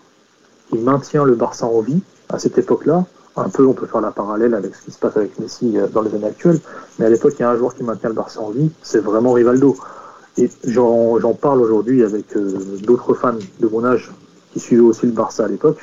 [0.70, 3.04] qui maintient le Barça en vie à cette époque-là.
[3.36, 6.02] Un peu, on peut faire la parallèle avec ce qui se passe avec Messi dans
[6.02, 6.60] les années actuelles.
[6.98, 8.98] Mais à l'époque, il y a un joueur qui maintient le Barça en vie, c'est
[8.98, 9.76] vraiment Rivaldo.
[10.36, 14.10] Et j'en parle aujourd'hui avec euh, d'autres fans de mon âge
[14.52, 15.78] qui suivaient aussi le Barça à l'époque.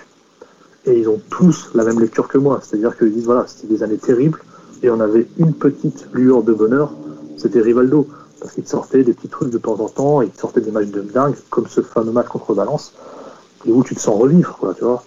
[0.86, 2.60] Et ils ont tous la même lecture que moi.
[2.62, 4.40] C'est-à-dire qu'ils disent, voilà, c'était des années terribles.
[4.84, 6.92] Et on avait une petite lueur de bonheur,
[7.38, 8.08] c'était Rivaldo
[8.46, 11.02] parce qu'il sortait des petits trucs de temps en temps, il sortait des matchs de
[11.02, 12.94] dingue, comme ce fameux match contre Valence,
[13.66, 15.04] et où tu te sens revivre, tu vois.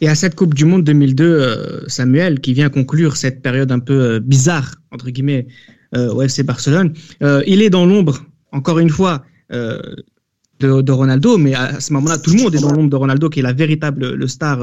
[0.00, 3.80] Et à cette Coupe du Monde 2002, euh, Samuel, qui vient conclure cette période un
[3.80, 5.48] peu euh, bizarre, entre guillemets,
[5.96, 11.80] euh, au FC Barcelone, il est dans l'ombre, encore une fois, de, Ronaldo, mais à
[11.80, 14.28] ce moment-là, tout le monde est dans l'ombre de Ronaldo, qui est la véritable le
[14.28, 14.60] star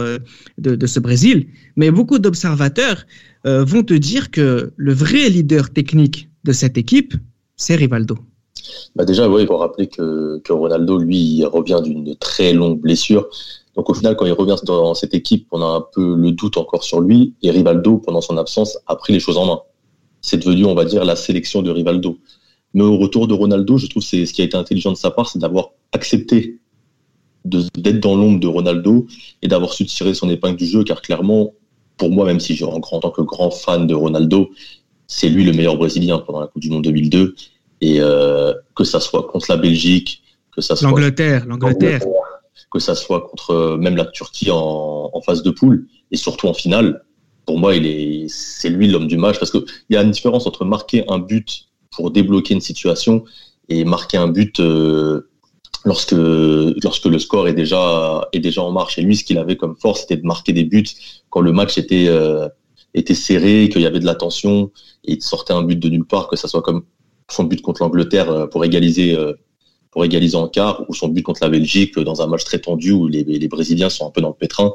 [0.58, 1.48] de, ce Brésil.
[1.76, 3.06] Mais beaucoup d'observateurs
[3.44, 7.14] vont te dire que le vrai leader technique de cette équipe,
[7.56, 8.18] c'est Rivaldo.
[8.96, 13.28] Bah déjà, ouais, il faut rappeler que, que Ronaldo, lui, revient d'une très longue blessure.
[13.76, 16.58] Donc au final, quand il revient dans cette équipe, on a un peu le doute
[16.58, 17.36] encore sur lui.
[17.44, 19.60] Et Rivaldo, pendant son absence, a pris les choses en main.
[20.22, 22.18] C'est devenu, on va dire, la sélection de Rivaldo.
[22.74, 25.12] Mais au retour de Ronaldo, je trouve que ce qui a été intelligent de sa
[25.12, 26.60] part, c'est d'avoir accepté
[27.46, 29.08] d'être dans l'ombre de Ronaldo
[29.42, 31.54] et d'avoir su tirer son épingle du jeu, car clairement,
[31.98, 34.50] pour moi, même si je en tant que grand fan de Ronaldo,
[35.08, 37.36] c'est lui le meilleur Brésilien pendant la Coupe du Monde 2002.
[37.80, 42.02] Et euh, que ça soit contre la Belgique, que ça soit l'Angleterre, l'Angleterre,
[42.72, 46.48] que ça soit contre euh, même la Turquie en, en phase de poule et surtout
[46.48, 47.04] en finale.
[47.46, 50.12] Pour moi, il est, c'est lui l'homme du match parce que il y a une
[50.12, 53.24] différence entre marquer un but pour débloquer une situation
[53.70, 55.30] et marquer un but euh,
[55.86, 58.98] lorsque lorsque le score est déjà est déjà en marche.
[58.98, 60.86] Et lui, ce qu'il avait comme force, c'était de marquer des buts
[61.30, 62.48] quand le match était euh,
[62.98, 64.72] était serré, qu'il y avait de la tension
[65.04, 66.84] et il sortait un but de nulle part, que ça soit comme
[67.30, 69.18] son but contre l'Angleterre euh, pour égaliser
[69.92, 72.92] pour égaliser en quart ou son but contre la Belgique dans un match très tendu
[72.92, 74.74] où les, les Brésiliens sont un peu dans le pétrin.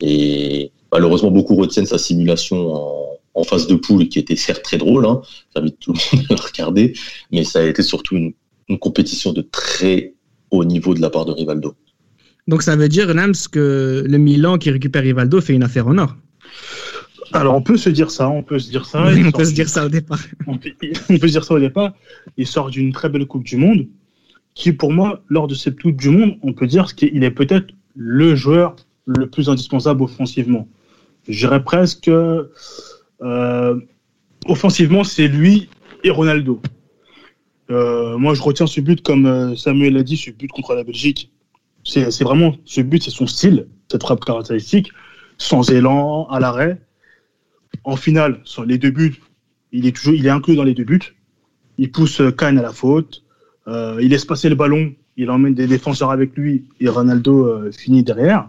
[0.00, 2.74] Et malheureusement, beaucoup retiennent sa simulation
[3.34, 5.20] en, phase de poule qui était certes très drôle, hein,
[5.54, 6.94] j'invite tout le monde à le regarder,
[7.32, 8.34] mais ça a été surtout une,
[8.80, 10.14] compétition de très
[10.50, 11.74] haut niveau de la part de Rivaldo.
[12.48, 15.98] Donc ça veut dire, Nams, que le Milan qui récupère Rivaldo fait une affaire en
[15.98, 16.16] or
[17.32, 19.04] alors on peut se dire ça, on peut se dire ça.
[19.04, 20.20] on peut se dire ça au départ.
[20.46, 21.92] On peut, se dire ça au départ.
[22.36, 23.86] Il sort d'une très belle Coupe du Monde,
[24.54, 27.74] qui pour moi, lors de cette Coupe du Monde, on peut dire qu'il est peut-être
[27.94, 30.68] le joueur le plus indispensable offensivement.
[31.28, 33.80] Je dirais presque euh,
[34.46, 35.68] offensivement, c'est lui
[36.04, 36.60] et Ronaldo.
[37.70, 40.84] Euh, moi, je retiens ce but, comme euh, Samuel l'a dit, ce but contre la
[40.84, 41.30] Belgique.
[41.84, 44.92] C'est vraiment ce but, c'est son style, cette frappe caractéristique,
[45.36, 46.80] sans élan, à l'arrêt.
[47.84, 49.20] En finale, sur les deux buts,
[49.72, 51.14] il est toujours, il est inclus dans les deux buts.
[51.78, 53.22] Il pousse Kane à la faute.
[53.66, 54.92] il laisse passer le ballon.
[55.16, 58.48] Il emmène des défenseurs avec lui et Ronaldo finit derrière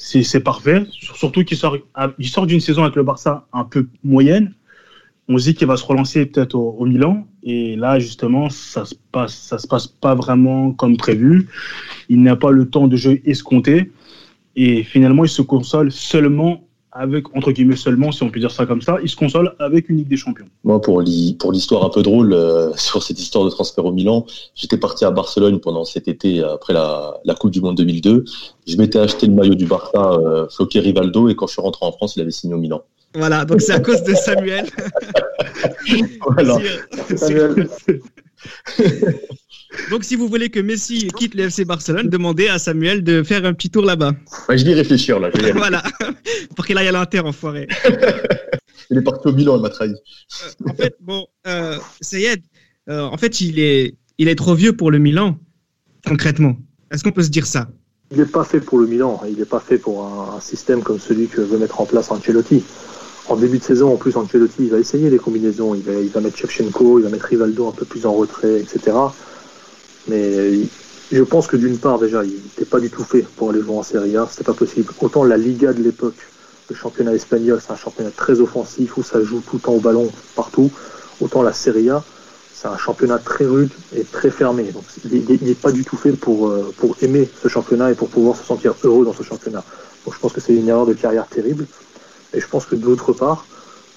[0.00, 0.84] c'est parfait.
[0.90, 1.76] Surtout qu'il sort,
[2.18, 4.54] il sort d'une saison avec le Barça un peu moyenne.
[5.28, 7.26] On se dit qu'il va se relancer peut-être au, Milan.
[7.42, 11.48] Et là, justement, ça se passe, ça se passe pas vraiment comme prévu.
[12.08, 13.92] Il n'a pas le temps de jeu escompté.
[14.56, 18.66] Et finalement, il se console seulement avec, entre guillemets seulement, si on peut dire ça
[18.66, 20.46] comme ça, il se console avec une Ligue des Champions.
[20.64, 24.76] Moi, pour l'histoire un peu drôle, euh, sur cette histoire de transfert au Milan, j'étais
[24.76, 28.24] parti à Barcelone pendant cet été, après la, la Coupe du Monde 2002.
[28.66, 31.86] Je m'étais acheté le maillot du Barça, euh, floqué Rivaldo, et quand je suis rentré
[31.86, 32.82] en France, il avait signé au Milan.
[33.14, 34.66] Voilà, donc c'est à cause de Samuel.
[36.26, 36.58] voilà.
[37.16, 37.68] Samuel.
[39.90, 43.44] Donc, si vous voulez que Messi quitte le FC Barcelone, demandez à Samuel de faire
[43.44, 44.12] un petit tour là-bas.
[44.48, 45.30] je vais y réfléchir là.
[45.54, 45.82] voilà,
[46.56, 47.68] pour qu'il aille à l'Inter, enfoiré.
[48.90, 49.90] il est parti au Milan, il m'a trahi.
[49.90, 52.42] Euh, en fait, bon, euh, Sayed,
[52.88, 55.38] euh, en fait, il est, il est trop vieux pour le Milan,
[56.06, 56.56] concrètement.
[56.90, 57.68] Est-ce qu'on peut se dire ça?
[58.10, 59.22] Il n'est pas fait pour le Milan.
[59.28, 62.64] Il n'est pas fait pour un, système comme celui que veut mettre en place Ancelotti
[63.28, 65.76] en début de saison, en plus, Ancelotti, il va essayer les combinaisons.
[65.76, 68.58] Il va, il va mettre Shevchenko, il va mettre Rivaldo un peu plus en retrait,
[68.58, 68.90] etc.
[70.10, 70.52] Mais
[71.12, 73.76] je pense que d'une part, déjà, il n'était pas du tout fait pour aller jouer
[73.76, 74.92] en Serie A, c'est pas possible.
[75.00, 76.18] Autant la Liga de l'époque,
[76.68, 79.80] le championnat espagnol, c'est un championnat très offensif où ça joue tout le temps au
[79.80, 80.70] ballon partout.
[81.20, 82.02] Autant la Serie A,
[82.52, 84.64] c'est un championnat très rude et très fermé.
[84.64, 88.08] Donc il n'est pas du tout fait pour, euh, pour aimer ce championnat et pour
[88.08, 89.64] pouvoir se sentir heureux dans ce championnat.
[90.04, 91.66] Donc je pense que c'est une erreur de carrière terrible.
[92.34, 93.46] Et je pense que d'autre part,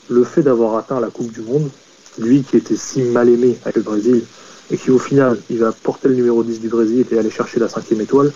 [0.10, 1.70] le fait d'avoir atteint la Coupe du Monde,
[2.18, 4.24] lui qui était si mal aimé avec le Brésil,
[4.72, 7.60] et qui au final, il va porter le numéro 10 du Brésil et aller chercher
[7.60, 8.32] la cinquième étoile,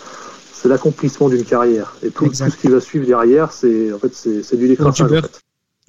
[0.53, 1.95] c'est l'accomplissement d'une carrière.
[2.03, 5.21] Et tout, ce qui va suivre derrière, c'est en fait, c'est du décrassage.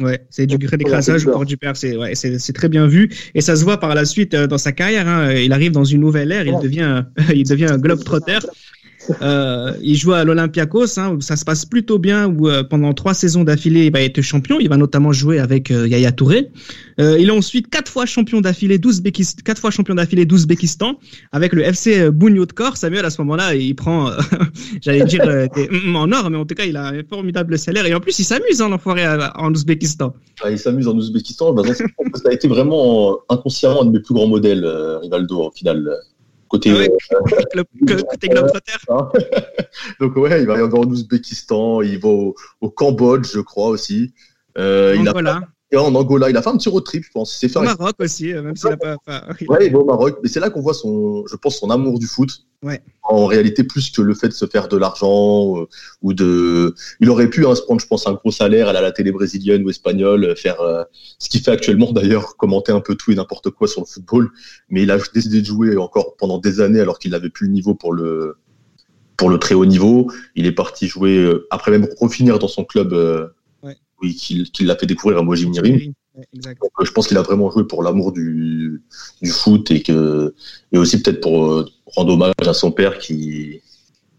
[0.00, 3.56] Ouais, c'est du décrassage au du père, c'est ouais, c'est très bien vu et ça
[3.56, 5.08] se voit par la suite euh, dans sa carrière.
[5.08, 5.32] Hein.
[5.32, 7.02] Il arrive dans une nouvelle ère, il devient
[7.34, 8.38] il devient un globe trotter
[9.22, 12.92] euh, il joue à l'Olympiakos, hein, où ça se passe plutôt bien, où euh, pendant
[12.94, 14.58] trois saisons d'affilée, il va être champion.
[14.60, 16.50] Il va notamment jouer avec euh, Yaya Touré.
[16.98, 19.42] il est ensuite quatre fois champion d'affilée d'Ouzbékistan,
[20.24, 20.98] d'Ouzbékistan
[21.32, 22.08] avec le FC
[22.54, 22.76] Corps.
[22.76, 24.10] Samuel, à ce moment-là, il prend,
[24.82, 25.22] j'allais dire
[25.94, 28.24] en or, mais en tout cas, il a un formidable salaire et en plus, il
[28.24, 30.14] s'amuse, hein, l'enfoiré en Ouzbékistan.
[30.42, 31.52] Ah, il s'amuse en Ouzbékistan.
[31.52, 31.84] Bah, ça
[32.28, 34.66] a été vraiment inconsciemment un de mes plus grands modèles,
[35.02, 35.98] Rivaldo, au final
[36.48, 37.16] côté, ah
[38.10, 38.28] côté
[38.88, 39.08] hein.
[40.00, 42.34] Donc ouais, il va y avoir en Ouzbékistan, il va au,
[42.70, 44.12] Cambodge, je crois aussi.
[44.56, 47.44] Euh, il, a, Et en Angola, il a fait un petit road trip, je pense.
[47.54, 48.96] Au Maroc aussi, même s'il n'a pas.
[49.48, 50.18] Ouais, il va au Maroc.
[50.22, 52.46] Mais c'est là qu'on voit son, je pense, son amour du foot.
[52.62, 52.80] Ouais.
[53.02, 55.68] En réalité, plus que le fait de se faire de l'argent euh,
[56.00, 56.74] ou de.
[57.00, 59.12] Il aurait pu hein, se prendre, je pense, un gros salaire, aller à la télé
[59.12, 60.84] brésilienne ou espagnole, faire euh,
[61.18, 64.30] ce qu'il fait actuellement d'ailleurs, commenter un peu tout et n'importe quoi sur le football.
[64.70, 67.52] Mais il a décidé de jouer encore pendant des années alors qu'il n'avait plus le
[67.52, 68.36] niveau pour le
[69.18, 70.10] pour le très haut niveau.
[70.34, 72.94] Il est parti jouer euh, après même refinir dans son club.
[74.00, 75.92] Oui, qu'il l'a fait découvrir à Mojim Nirim.
[76.14, 78.82] Donc, je pense qu'il a vraiment joué pour l'amour du,
[79.22, 80.34] du foot et que
[80.72, 83.60] et aussi peut-être pour rendre hommage à son père qui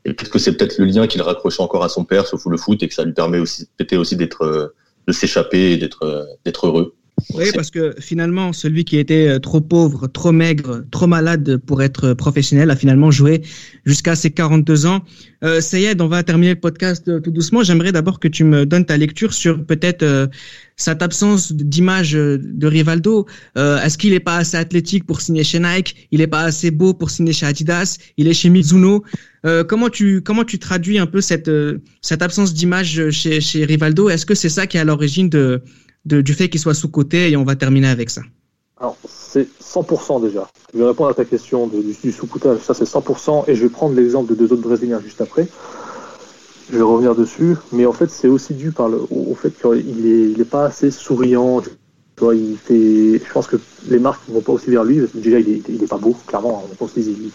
[0.06, 2.56] et peut-être que c'est peut-être le lien qu'il raccrochait encore à son père sauf le
[2.58, 4.74] foot et que ça lui permet aussi peut-être aussi d'être
[5.08, 6.96] de s'échapper et d'être d'être heureux.
[7.34, 12.14] Oui, parce que finalement, celui qui était trop pauvre, trop maigre, trop malade pour être
[12.14, 13.42] professionnel a finalement joué
[13.86, 15.04] jusqu'à ses 42 ans.
[15.44, 17.64] Euh, Sayed, on va terminer le podcast tout doucement.
[17.64, 20.28] J'aimerais d'abord que tu me donnes ta lecture sur peut-être euh,
[20.76, 23.26] cette absence d'image de Rivaldo.
[23.58, 26.08] Euh, Est-ce qu'il n'est pas assez athlétique pour signer chez Nike?
[26.12, 27.98] Il n'est pas assez beau pour signer chez Adidas?
[28.18, 29.04] Il est chez Mizuno.
[29.46, 31.52] Euh, comment tu comment tu traduis un peu cette
[32.02, 34.10] cette absence d'image chez chez Rivaldo?
[34.10, 35.62] Est-ce que c'est ça qui est à l'origine de
[36.06, 38.22] du fait qu'il soit sous-côté et on va terminer avec ça
[38.80, 40.48] Alors, c'est 100% déjà.
[40.74, 43.96] Je vais répondre à ta question du, sous-coutage, ça c'est 100%, et je vais prendre
[43.96, 45.48] l'exemple de deux autres Brésiliens juste après.
[46.72, 50.06] Je vais revenir dessus, mais en fait c'est aussi dû par le, au, fait qu'il
[50.06, 51.62] est, il est pas assez souriant.
[52.22, 53.56] Il fait, je pense que
[53.88, 55.88] les marques ne vont pas aussi vers lui, parce que déjà il est, il est
[55.88, 56.66] pas beau, clairement.
[56.70, 57.32] On pense qu'il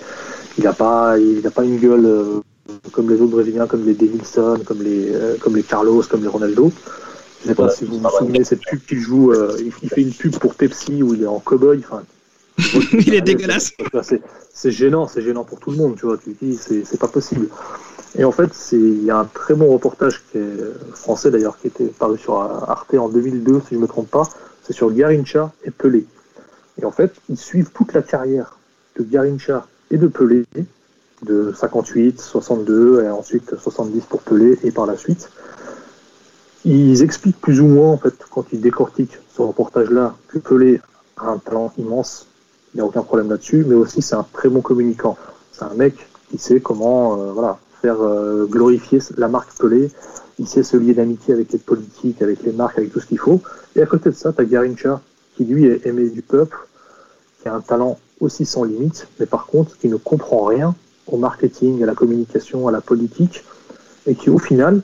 [0.59, 2.40] il a pas, a pas une gueule euh,
[2.92, 6.29] comme les autres Brésiliens, comme les Denilson, comme les, euh, comme les Carlos, comme les
[6.29, 6.70] Ronaldo.
[7.44, 9.33] Je sais pas si vous vous souvenez cette pub qu'il joue.
[9.33, 11.78] Euh, il, fait une pub pour Pepsi où il est en cowboy.
[11.85, 12.02] Enfin,
[12.92, 13.72] il est dégueulasse.
[14.52, 15.96] C'est gênant, c'est gênant pour tout le monde.
[15.96, 17.48] Tu vois, tu dis c'est pas possible.
[18.16, 21.66] Et en fait, il y a un très bon reportage qui est français d'ailleurs, qui
[21.66, 24.28] était paru sur Arte en 2002, si je me trompe pas.
[24.62, 26.07] C'est sur Garincha et Pelé.
[26.80, 28.57] Et en fait, ils suivent toute la carrière
[28.96, 30.44] de Garincha et de Pelé,
[31.22, 35.28] de 58, 62 et ensuite 70 pour Pelé et par la suite.
[36.64, 40.81] Ils expliquent plus ou moins, en fait, quand ils décortiquent ce reportage-là, que Pelé
[41.18, 42.27] a un talent immense,
[42.72, 45.16] il n'y a aucun problème là-dessus, mais aussi c'est un très bon communicant.
[45.53, 45.94] C'est un mec
[46.31, 49.90] qui sait comment euh, voilà, faire euh, glorifier la marque Pelé,
[50.38, 53.18] il sait se lier d'amitié avec les politiques, avec les marques, avec tout ce qu'il
[53.18, 53.40] faut.
[53.77, 55.00] Et à côté de ça, tu as Garincha,
[55.37, 56.57] qui lui est aimé du peuple,
[57.42, 60.74] qui a un talent aussi sans limite, mais par contre qui ne comprend rien
[61.07, 63.44] au marketing, à la communication, à la politique,
[64.07, 64.81] et qui au final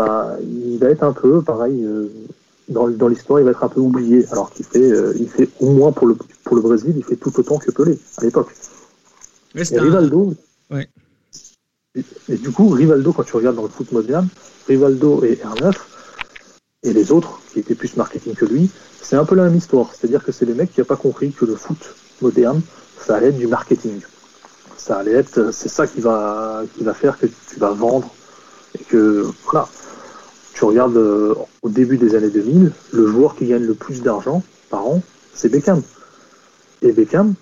[0.00, 2.06] bah, il va être un peu pareil euh,
[2.70, 5.50] dans, dans l'histoire, il va être un peu oublié, alors qu'il fait, euh, il fait
[5.60, 8.48] au moins pour le, pour le Brésil, il fait tout autant que Pelé à l'époque.
[9.54, 10.34] Et Rivaldo,
[10.70, 10.88] ouais.
[11.94, 14.28] et, et, du coup, Rivaldo, quand tu regardes dans le foot moderne,
[14.68, 15.74] Rivaldo et R9
[16.84, 18.70] et les autres qui étaient plus marketing que lui,
[19.02, 19.90] c'est un peu la même histoire.
[19.92, 22.62] C'est-à-dire que c'est les mecs qui n'ont pas compris que le foot moderne,
[23.04, 24.00] ça allait être du marketing.
[24.78, 28.14] Ça allait être, c'est ça qui va, qui va faire que tu vas vendre
[28.78, 29.68] et que voilà
[30.54, 34.42] tu regardes euh, au début des années 2000, le joueur qui gagne le plus d'argent
[34.68, 35.02] par an,
[35.34, 35.82] c'est Beckham.
[36.82, 37.34] Et Beckham,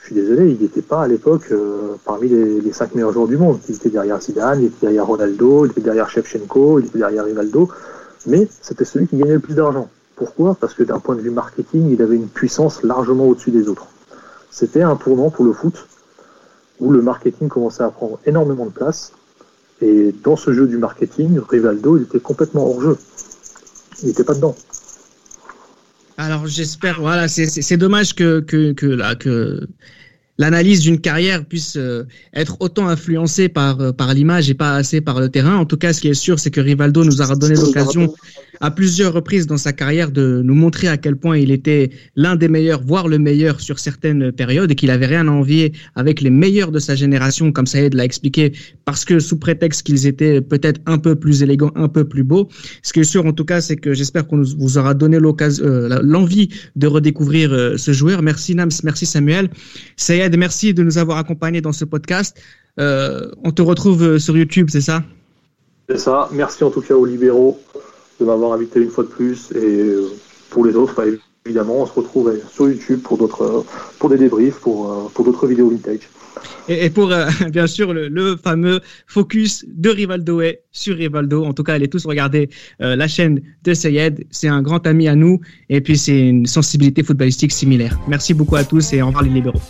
[0.00, 3.36] je suis désolé, il n'était pas à l'époque euh, parmi les, cinq meilleurs joueurs du
[3.36, 3.58] monde.
[3.68, 7.24] Il était derrière Zidane, il était derrière Ronaldo, il était derrière Shevchenko, il était derrière
[7.24, 7.68] Rivaldo,
[8.26, 9.88] mais c'était celui qui gagnait le plus d'argent.
[10.14, 10.56] Pourquoi?
[10.58, 13.88] Parce que d'un point de vue marketing, il avait une puissance largement au-dessus des autres.
[14.50, 15.86] C'était un tournant pour le foot
[16.80, 19.12] où le marketing commençait à prendre énormément de place
[19.82, 22.96] et dans ce jeu du marketing, Rivaldo, il était complètement hors jeu.
[24.02, 24.56] Il n'était pas dedans.
[26.16, 29.68] Alors j'espère, voilà, c'est dommage que, que, que, là, que
[30.38, 35.02] l'analyse d'une carrière puisse euh, être autant influencée par, euh, par l'image et pas assez
[35.02, 35.56] par le terrain.
[35.56, 38.14] En tout cas, ce qui est sûr, c'est que Rivaldo nous a donné l'occasion
[38.60, 42.36] à plusieurs reprises dans sa carrière de nous montrer à quel point il était l'un
[42.36, 46.20] des meilleurs, voire le meilleur sur certaines périodes et qu'il avait rien à envier avec
[46.20, 48.52] les meilleurs de sa génération, comme Saïd l'a expliqué,
[48.84, 52.48] parce que sous prétexte qu'ils étaient peut-être un peu plus élégants, un peu plus beaux.
[52.82, 55.64] Ce qui est sûr, en tout cas, c'est que j'espère qu'on vous aura donné l'occasion,
[55.64, 58.22] euh, l'envie de redécouvrir euh, ce joueur.
[58.22, 59.50] Merci Nams, merci Samuel.
[59.96, 62.36] Saïd, merci de nous avoir accompagnés dans ce podcast.
[62.78, 65.02] Euh, on te retrouve sur YouTube, c'est ça?
[65.88, 66.28] C'est ça.
[66.32, 67.60] Merci en tout cas aux libéraux
[68.20, 69.50] de m'avoir invité une fois de plus.
[69.52, 69.94] Et
[70.50, 71.04] pour les autres, bah,
[71.44, 73.64] évidemment, on se retrouve sur YouTube pour d'autres,
[73.98, 76.08] pour des débriefs, pour, pour d'autres vidéos vintage.
[76.68, 81.44] Et, et pour euh, bien sûr le, le, fameux focus de Rivaldo sur Rivaldo.
[81.44, 84.26] En tout cas, allez tous regarder euh, la chaîne de Sayed.
[84.30, 87.98] C'est un grand ami à nous et puis c'est une sensibilité footballistique similaire.
[88.08, 89.60] Merci beaucoup à tous et au revoir les libéraux.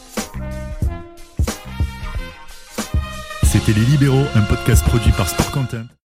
[3.43, 5.87] C'était Les Libéraux, un podcast produit par Sport Content.